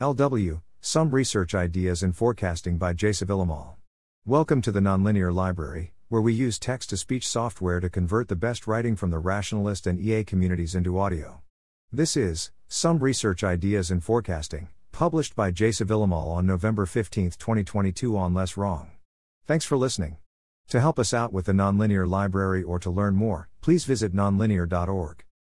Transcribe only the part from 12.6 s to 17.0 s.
Some Research Ideas in Forecasting, published by Jsevillamol on November